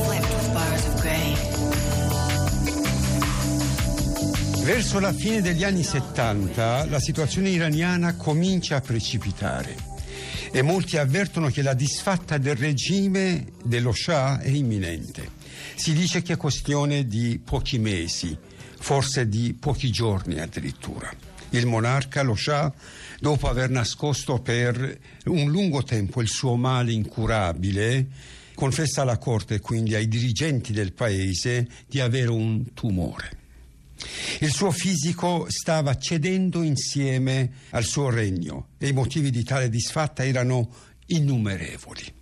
[0.00, 1.36] Slipped with bars of gray.
[4.64, 9.76] Verso la fine degli anni 70 la situazione iraniana comincia a precipitare
[10.50, 15.30] e molti avvertono che la disfatta del regime dello Shah è imminente.
[15.76, 18.36] Si dice che è questione di pochi mesi,
[18.80, 21.12] forse di pochi giorni addirittura.
[21.50, 22.72] Il monarca, lo Shah,
[23.20, 28.06] dopo aver nascosto per un lungo tempo il suo male incurabile,
[28.54, 33.38] confessa alla corte e quindi ai dirigenti del paese di avere un tumore.
[34.40, 40.24] Il suo fisico stava cedendo insieme al suo regno e i motivi di tale disfatta
[40.24, 40.70] erano
[41.06, 42.12] innumerevoli.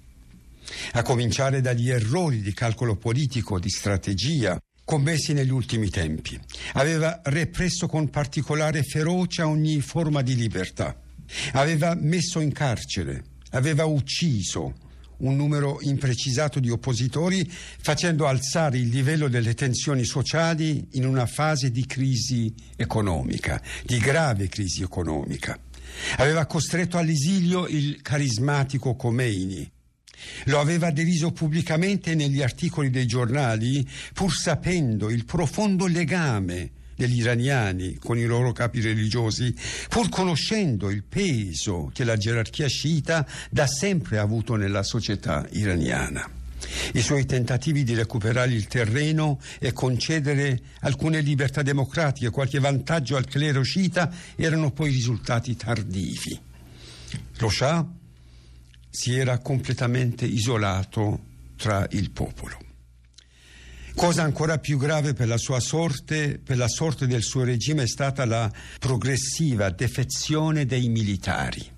[0.93, 4.59] A cominciare dagli errori di calcolo politico, di strategia,
[4.89, 6.41] commessi negli ultimi tempi.
[6.73, 10.99] Aveva represso con particolare ferocia ogni forma di libertà.
[11.53, 14.73] Aveva messo in carcere, aveva ucciso
[15.19, 21.71] un numero imprecisato di oppositori, facendo alzare il livello delle tensioni sociali in una fase
[21.71, 25.59] di crisi economica, di grave crisi economica.
[26.17, 29.71] Aveva costretto all'esilio il carismatico Khomeini.
[30.45, 37.95] Lo aveva deriso pubblicamente negli articoli dei giornali, pur sapendo il profondo legame degli iraniani
[37.95, 39.55] con i loro capi religiosi,
[39.89, 46.29] pur conoscendo il peso che la gerarchia sciita da sempre ha avuto nella società iraniana.
[46.95, 53.27] I suoi tentativi di recuperare il terreno e concedere alcune libertà democratiche, qualche vantaggio al
[53.27, 56.39] clero sciita, erano poi risultati tardivi.
[57.39, 57.87] Lo Shah
[58.91, 61.25] si era completamente isolato
[61.57, 62.59] tra il popolo.
[63.95, 67.89] Cosa ancora più grave per la sua sorte, per la sorte del suo regime, è
[67.89, 71.78] stata la progressiva defezione dei militari.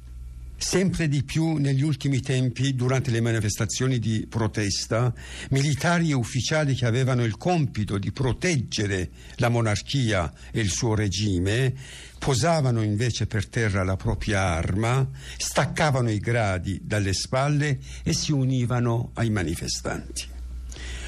[0.62, 5.12] Sempre di più negli ultimi tempi, durante le manifestazioni di protesta,
[5.48, 11.74] militari e ufficiali che avevano il compito di proteggere la monarchia e il suo regime,
[12.18, 19.12] posavano invece per terra la propria arma, staccavano i gradi dalle spalle e si univano
[19.14, 20.26] ai manifestanti.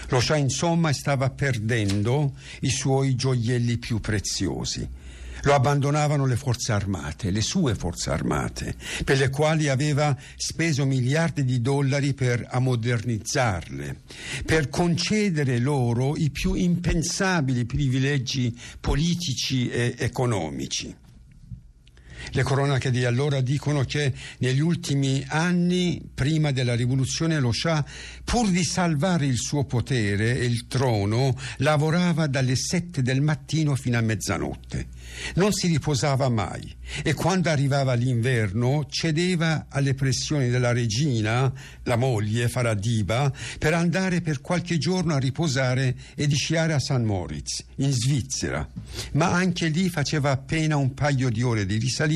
[0.08, 5.00] Lo Shah insomma stava perdendo i suoi gioielli più preziosi.
[5.44, 11.44] Lo abbandonavano le forze armate, le sue forze armate, per le quali aveva speso miliardi
[11.44, 14.02] di dollari per ammodernizzarle,
[14.44, 20.94] per concedere loro i più impensabili privilegi politici e economici.
[22.30, 27.84] Le cronache di allora dicono che negli ultimi anni, prima della rivoluzione, lo Shah,
[28.24, 33.98] pur di salvare il suo potere e il trono, lavorava dalle sette del mattino fino
[33.98, 34.86] a mezzanotte.
[35.34, 41.52] Non si riposava mai e quando arrivava l'inverno cedeva alle pressioni della regina,
[41.84, 47.04] la moglie Faradiba, per andare per qualche giorno a riposare e di sciare a San
[47.04, 48.66] Moritz, in Svizzera.
[49.12, 52.11] Ma anche lì faceva appena un paio di ore di risalita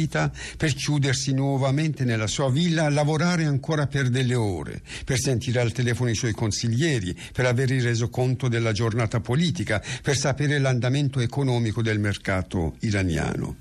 [0.57, 5.73] per chiudersi nuovamente nella sua villa a lavorare ancora per delle ore, per sentire al
[5.73, 11.81] telefono i suoi consiglieri, per avere il resoconto della giornata politica, per sapere l'andamento economico
[11.81, 13.57] del mercato iraniano.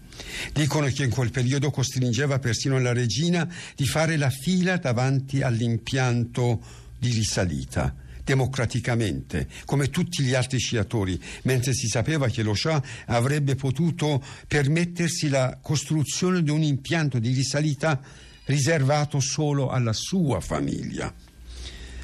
[0.53, 6.61] Dicono che in quel periodo costringeva persino la regina di fare la fila davanti all'impianto
[6.99, 13.55] di risalita democraticamente, come tutti gli altri sciatori, mentre si sapeva che lo Shah avrebbe
[13.55, 18.01] potuto permettersi la costruzione di un impianto di risalita
[18.45, 21.13] riservato solo alla sua famiglia.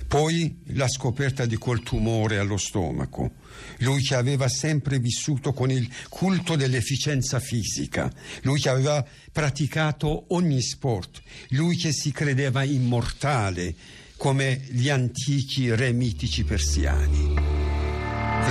[0.08, 3.32] Poi la scoperta di quel tumore allo stomaco.
[3.80, 10.62] Lui che aveva sempre vissuto con il culto dell'efficienza fisica, lui che aveva praticato ogni
[10.62, 11.22] sport,
[11.52, 13.74] lui che si credeva immortale
[14.22, 17.34] come gli antichi re mitici persiani.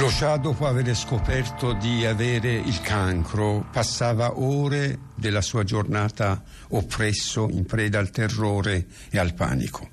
[0.00, 7.48] Lo Shah, dopo aver scoperto di avere il cancro, passava ore della sua giornata oppresso,
[7.48, 9.90] in preda al terrore e al panico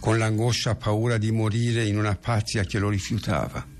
[0.00, 3.74] con l'angoscia paura di morire in una patria che lo rifiutava.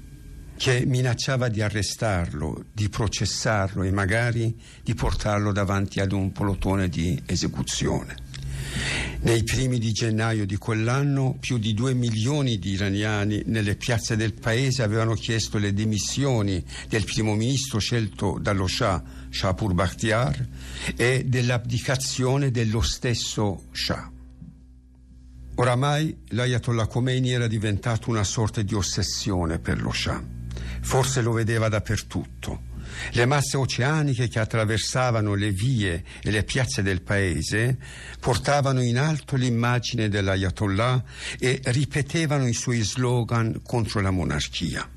[0.56, 7.20] che minacciava di arrestarlo, di processarlo e magari di portarlo davanti ad un plotone di
[7.26, 8.25] esecuzione.
[9.20, 14.34] Nei primi di gennaio di quell'anno più di due milioni di iraniani nelle piazze del
[14.34, 20.46] paese avevano chiesto le dimissioni del primo ministro scelto dallo Shah, Shahpur Bakhtiar,
[20.94, 24.12] e dell'abdicazione dello stesso Shah.
[25.56, 30.22] Oramai l'Ayatollah Khomeini era diventato una sorta di ossessione per lo Shah.
[30.82, 32.65] Forse lo vedeva dappertutto
[33.12, 37.76] le masse oceaniche che attraversavano le vie e le piazze del paese
[38.20, 41.02] portavano in alto l'immagine dell'Ayatollah
[41.38, 44.88] e ripetevano i suoi slogan contro la monarchia.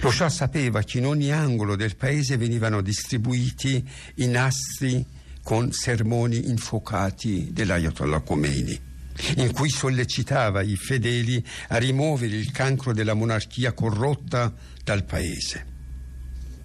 [0.00, 3.86] Lo Shah sapeva che in ogni angolo del paese venivano distribuiti
[4.16, 5.04] i nastri
[5.42, 8.88] con sermoni infuocati dell'Ayatollah Khomeini
[9.36, 14.52] in cui sollecitava i fedeli a rimuovere il cancro della monarchia corrotta
[14.82, 15.69] dal paese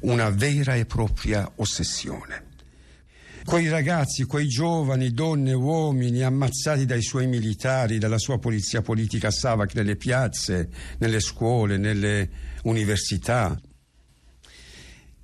[0.01, 2.53] una vera e propria ossessione.
[3.45, 9.75] Quei ragazzi, quei giovani, donne, uomini ammazzati dai suoi militari, dalla sua polizia politica Savak
[9.75, 12.29] nelle piazze, nelle scuole, nelle
[12.63, 13.55] università.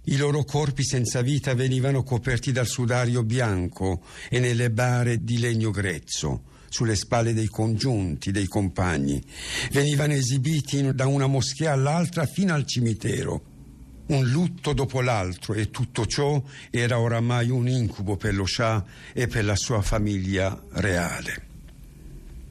[0.03, 5.71] I loro corpi senza vita venivano coperti dal sudario bianco e nelle bare di legno
[5.71, 9.19] grezzo sulle spalle dei congiunti, dei compagni.
[9.71, 13.50] Venivano esibiti da una moschea all'altra fino al cimitero
[14.11, 19.27] un lutto dopo l'altro e tutto ciò era oramai un incubo per lo Shah e
[19.27, 21.49] per la sua famiglia reale.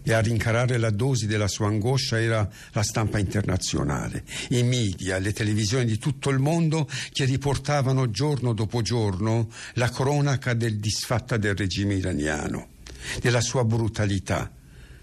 [0.02, 5.32] E a rincarare la dosi della sua angoscia era la stampa internazionale, i media, le
[5.32, 11.54] televisioni di tutto il mondo che riportavano giorno dopo giorno la cronaca del disfatta del
[11.54, 12.68] regime iraniano,
[13.20, 14.50] della sua brutalità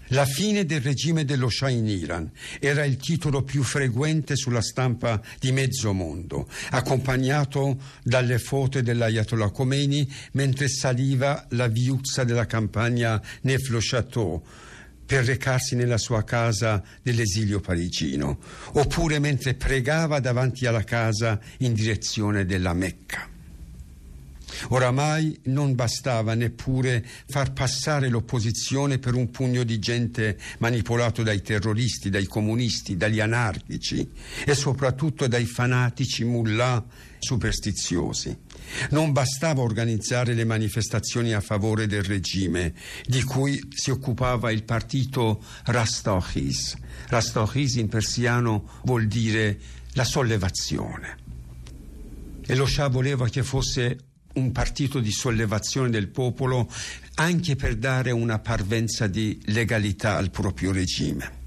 [0.08, 5.20] la fine del regime dello Shah in Iran era il titolo più frequente sulla stampa
[5.38, 13.78] di mezzo mondo, accompagnato dalle foto dell'Ayatollah Khomeini mentre saliva la viuzza della campagna Neflo
[13.80, 14.42] Chateau
[15.04, 18.38] per recarsi nella sua casa dell'esilio parigino,
[18.72, 23.36] oppure mentre pregava davanti alla casa in direzione della Mecca.
[24.68, 32.10] Oramai non bastava neppure far passare l'opposizione per un pugno di gente manipolato dai terroristi,
[32.10, 34.08] dai comunisti, dagli anarchici
[34.44, 36.84] e soprattutto dai fanatici mullah
[37.18, 38.36] superstiziosi.
[38.90, 42.74] Non bastava organizzare le manifestazioni a favore del regime,
[43.06, 46.76] di cui si occupava il partito Rastochis.
[47.08, 49.58] Rastochis in persiano vuol dire
[49.92, 51.26] la sollevazione.
[52.46, 56.70] E lo Shah voleva che fosse un partito di sollevazione del popolo
[57.14, 61.38] anche per dare una parvenza di legalità al proprio regime.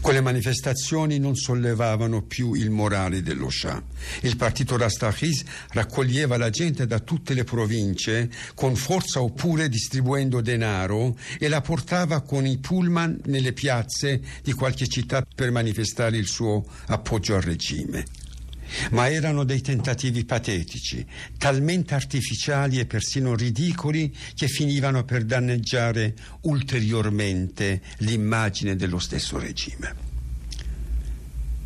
[0.00, 3.82] Quelle manifestazioni non sollevavano più il morale dello Shah.
[4.22, 11.16] Il partito Rastakhiz raccoglieva la gente da tutte le province con forza oppure distribuendo denaro
[11.38, 16.64] e la portava con i pullman nelle piazze di qualche città per manifestare il suo
[16.86, 18.04] appoggio al regime
[18.90, 21.04] ma erano dei tentativi patetici,
[21.36, 30.06] talmente artificiali e persino ridicoli che finivano per danneggiare ulteriormente l'immagine dello stesso regime.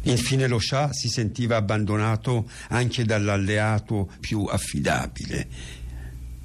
[0.03, 5.47] Infine lo Shah si sentiva abbandonato anche dall'alleato più affidabile,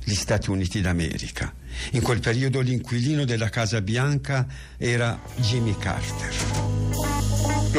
[0.03, 1.53] gli Stati Uniti d'America.
[1.91, 6.76] In quel periodo l'inquilino della Casa Bianca era Jimmy Carter.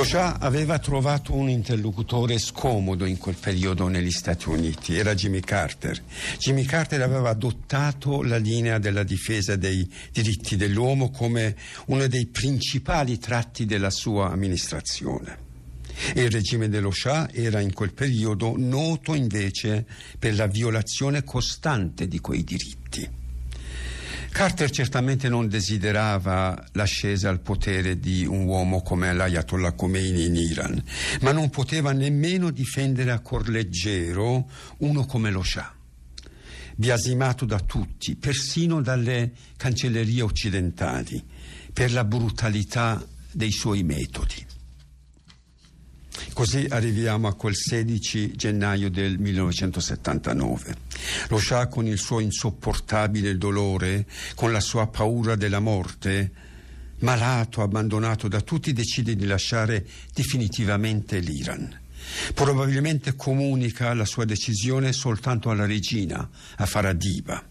[0.05, 6.01] Shah aveva trovato un interlocutore scomodo in quel periodo negli Stati Uniti, era Jimmy Carter.
[6.39, 13.19] Jimmy Carter aveva adottato la linea della difesa dei diritti dell'uomo come uno dei principali
[13.19, 15.39] tratti della sua amministrazione.
[16.15, 19.87] il regime dello Shah era in quel periodo noto invece
[20.19, 23.27] per la violazione costante di quei diritti.
[24.31, 30.83] Carter certamente non desiderava l'ascesa al potere di un uomo come l'Ayatollah Khomeini in Iran,
[31.23, 35.73] ma non poteva nemmeno difendere a cuor leggero uno come lo Shah
[36.79, 41.21] biasimato da tutti, persino dalle cancellerie occidentali,
[41.73, 44.47] per la brutalità dei suoi metodi.
[46.33, 50.77] Così arriviamo a quel 16 gennaio del 1979.
[51.29, 56.31] Lo Shah con il suo insopportabile dolore, con la sua paura della morte,
[57.01, 61.81] malato, abbandonato da tutti, decide di lasciare definitivamente l'Iran.
[62.35, 67.45] Probabilmente comunica la sua decisione soltanto alla regina, a Faradiva.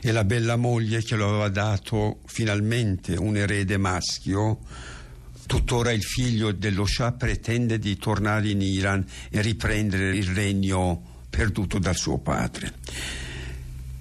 [0.00, 4.60] E la bella moglie che lo aveva dato finalmente un erede maschio
[5.48, 11.78] Tuttora il figlio dello Shah pretende di tornare in Iran e riprendere il regno perduto
[11.78, 12.74] dal suo padre.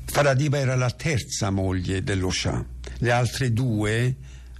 [0.03, 2.65] Faradiba era la terza moglie dello Shah.
[2.97, 4.13] Le altre due,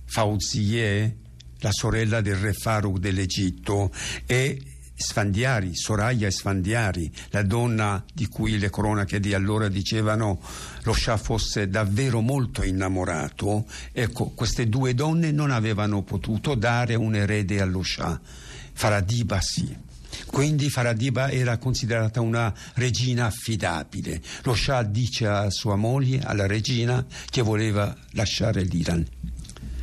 [0.06, 1.16] Fauzieh,
[1.60, 3.92] la sorella del re Farouk dell'Egitto,
[4.26, 4.62] e
[5.00, 10.40] Sfandiari, Soraya Sfandiari, la donna di cui le cronache di allora dicevano
[10.82, 17.14] lo Shah fosse davvero molto innamorato, ecco, queste due donne non avevano potuto dare un
[17.14, 18.20] erede allo Shah.
[18.74, 19.86] Faradiba sì.
[20.26, 24.20] Quindi Faradiba era considerata una regina affidabile.
[24.44, 29.06] Lo Shah dice a sua moglie, alla regina, che voleva lasciare l'Iran.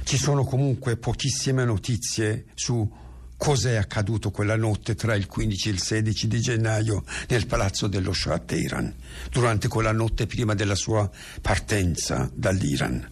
[0.02, 3.02] Ci sono comunque pochissime notizie su
[3.36, 8.12] Cos'è accaduto quella notte tra il 15 e il 16 di gennaio nel palazzo dello
[8.12, 8.94] Shah a Teheran,
[9.30, 11.10] durante quella notte prima della sua
[11.40, 13.10] partenza dall'Iran?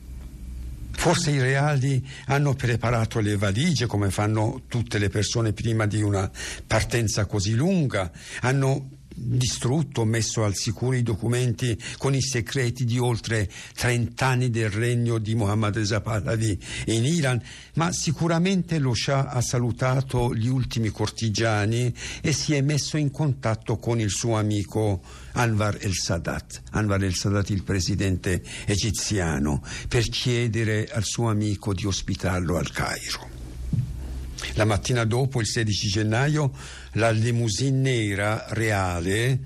[0.95, 6.31] Forse i reali hanno preparato le valigie come fanno tutte le persone prima di una
[6.67, 8.11] partenza così lunga,
[8.41, 14.71] hanno distrutto, messo al sicuro i documenti con i segreti di oltre 30 anni del
[14.71, 17.43] regno di Mohammad Reza Pahlavi in Iran,
[17.75, 23.79] ma sicuramente lo Shah ha salutato gli ultimi cortigiani e si è messo in contatto
[23.79, 25.03] con il suo amico
[25.33, 32.71] Anwar el-Sadat, Anwar el-Sadat il presidente egiziano, per chiedere al suo amico di ospitarlo al
[32.71, 33.32] Cairo.
[34.55, 36.53] La mattina dopo, il 16 gennaio,
[36.93, 39.41] la limousine nera reale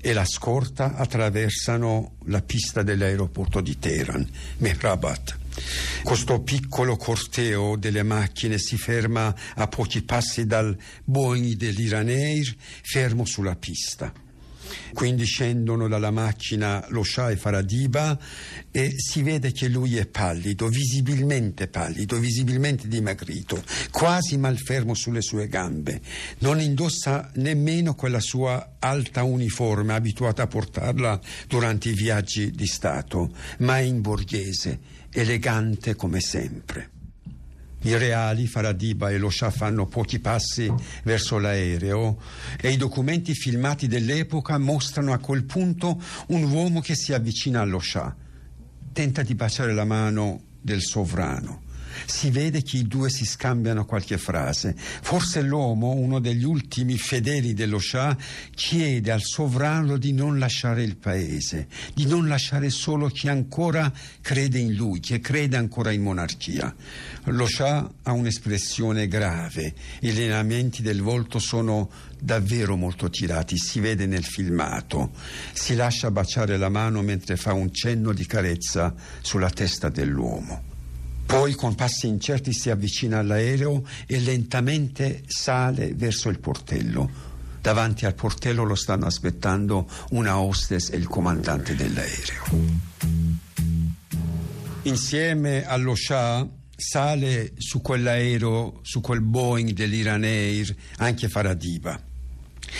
[0.00, 5.36] e la scorta attraversano la pista dell'aeroporto di Teheran, Mehrabat.
[6.04, 13.56] Questo piccolo corteo delle macchine si ferma a pochi passi dal Boeing dell'Iraneir, fermo sulla
[13.56, 14.26] pista.
[14.92, 18.18] Quindi scendono dalla macchina lo Shah e Faradiba
[18.70, 25.48] e si vede che lui è pallido, visibilmente pallido, visibilmente dimagrito, quasi malfermo sulle sue
[25.48, 26.00] gambe.
[26.38, 33.32] Non indossa nemmeno quella sua alta uniforme abituata a portarla durante i viaggi di Stato,
[33.58, 34.78] ma è in borghese,
[35.10, 36.96] elegante come sempre.
[37.88, 40.70] I reali, Faradiba e lo Shah fanno pochi passi
[41.04, 42.20] verso l'aereo
[42.60, 47.78] e i documenti filmati dell'epoca mostrano a quel punto un uomo che si avvicina allo
[47.78, 48.14] Shah.
[48.92, 51.62] Tenta di baciare la mano del sovrano
[52.08, 54.74] si vede che i due si scambiano qualche frase.
[54.76, 58.16] Forse l'uomo, uno degli ultimi fedeli dello Shah,
[58.54, 64.58] chiede al sovrano di non lasciare il paese, di non lasciare solo chi ancora crede
[64.58, 66.74] in lui, che crede ancora in monarchia.
[67.24, 74.06] Lo Shah ha un'espressione grave, i lineamenti del volto sono davvero molto tirati, si vede
[74.06, 75.10] nel filmato.
[75.52, 80.76] Si lascia baciare la mano mentre fa un cenno di carezza sulla testa dell'uomo.
[81.28, 87.10] Poi con passi incerti si avvicina all'aereo e lentamente sale verso il portello.
[87.60, 92.44] Davanti al portello lo stanno aspettando una hostess e il comandante dell'aereo.
[94.84, 102.02] Insieme allo Shah sale su quell'aereo, su quel Boeing dell'Iran Air, anche Faradiba.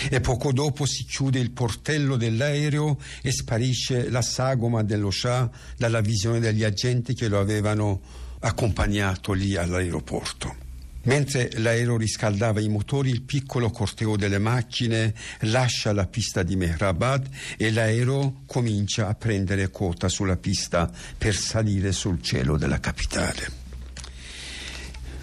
[0.09, 6.01] E poco dopo si chiude il portello dell'aereo e sparisce la sagoma dello Shah dalla
[6.01, 10.67] visione degli agenti che lo avevano accompagnato lì all'aeroporto.
[11.03, 17.27] Mentre l'aereo riscaldava i motori, il piccolo corteo delle macchine lascia la pista di Mehrabad
[17.57, 23.57] e l'aereo comincia a prendere quota sulla pista per salire sul cielo della capitale.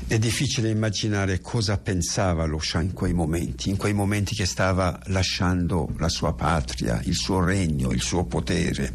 [0.08, 4.98] È difficile immaginare cosa pensava lo Shah in quei momenti, in quei momenti che stava
[5.06, 8.94] lasciando la sua patria, il suo regno, il suo potere.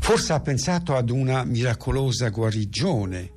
[0.00, 3.33] Forse ha pensato ad una miracolosa guarigione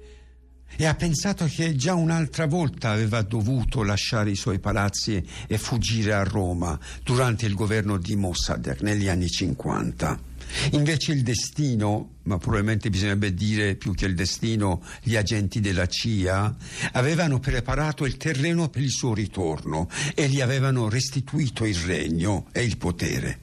[0.75, 6.13] e ha pensato che già un'altra volta aveva dovuto lasciare i suoi palazzi e fuggire
[6.13, 10.36] a Roma durante il governo di Mossadegh negli anni 50.
[10.71, 16.55] Invece il destino, ma probabilmente bisognerebbe dire più che il destino, gli agenti della CIA,
[16.93, 22.63] avevano preparato il terreno per il suo ritorno e gli avevano restituito il regno e
[22.63, 23.39] il potere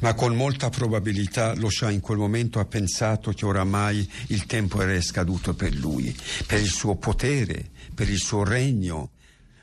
[0.00, 4.80] ma con molta probabilità lo Shah in quel momento ha pensato che oramai il tempo
[4.80, 6.14] era scaduto per lui,
[6.46, 9.10] per il suo potere, per il suo regno,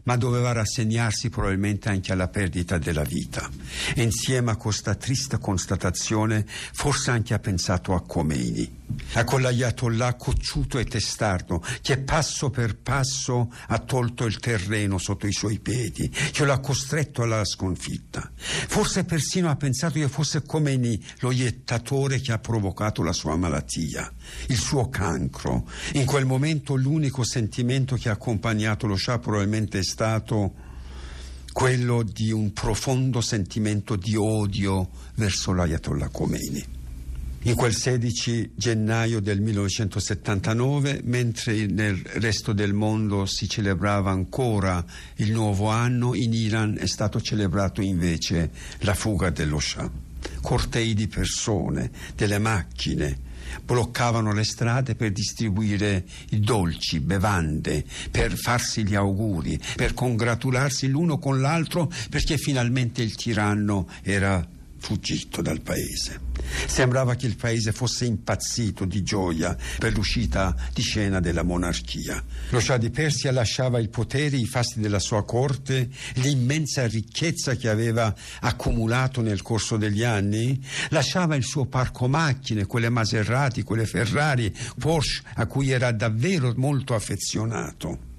[0.03, 3.49] ma doveva rassegnarsi probabilmente anche alla perdita della vita.
[3.95, 8.81] Insieme a questa triste constatazione forse anche ha pensato a Khomeini.
[9.13, 15.31] A quell'ayatollah cocciuto e testardo che passo per passo ha tolto il terreno sotto i
[15.31, 18.31] suoi piedi, che lo ha costretto alla sconfitta.
[18.35, 24.11] Forse persino ha pensato che fosse Khomeini lo iettatore che ha provocato la sua malattia,
[24.47, 25.67] il suo cancro.
[25.93, 30.53] In quel momento l'unico sentimento che ha accompagnato lo Shah probabilmente è stato
[31.51, 36.81] quello di un profondo sentimento di odio verso l'Ayatollah Khomeini.
[37.45, 44.83] In quel 16 gennaio del 1979, mentre nel resto del mondo si celebrava ancora
[45.15, 49.91] il nuovo anno, in Iran è stato celebrato invece la fuga dello Shah.
[50.41, 53.19] Cortei di persone, delle macchine,
[53.61, 61.19] bloccavano le strade per distribuire i dolci, bevande, per farsi gli auguri, per congratularsi l'uno
[61.19, 64.47] con l'altro perché finalmente il tiranno era
[64.83, 66.19] fuggito dal paese.
[66.67, 72.21] Sembrava che il paese fosse impazzito di gioia per l'uscita di scena della monarchia.
[72.49, 77.69] Lo Shah di Persia lasciava il potere, i fasti della sua corte, l'immensa ricchezza che
[77.69, 84.53] aveva accumulato nel corso degli anni, lasciava il suo parco macchine, quelle Maserati, quelle Ferrari,
[84.77, 88.11] Porsche a cui era davvero molto affezionato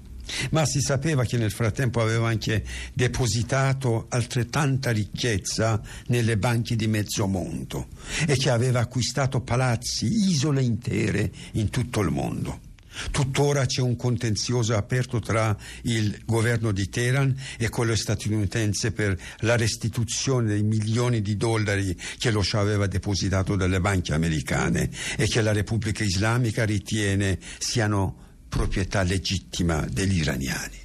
[0.51, 2.63] ma si sapeva che nel frattempo aveva anche
[2.93, 7.87] depositato altrettanta ricchezza nelle banche di mezzo mondo
[8.27, 12.65] e che aveva acquistato palazzi, isole intere in tutto il mondo.
[13.11, 19.57] Tuttora c'è un contenzioso aperto tra il governo di Teheran e quello statunitense per la
[19.57, 25.41] restituzione dei milioni di dollari che lo Shah aveva depositato dalle banche americane e che
[25.41, 28.23] la Repubblica Islamica ritiene siano
[28.55, 30.79] proprietà legittima degli iraniani.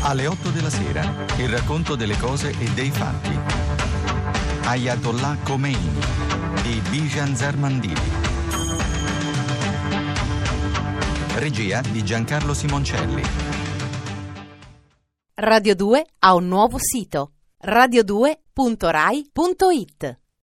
[0.00, 1.02] Alle 8 della sera,
[1.36, 3.38] il racconto delle cose e dei fatti.
[4.64, 6.00] Ayatollah Khomeini
[6.62, 8.10] di Bijan Zarmandini.
[11.34, 13.22] Regia di Giancarlo Simoncelli.
[15.34, 17.32] Radio 2 ha un nuovo sito
[17.62, 20.21] radio2.rai.it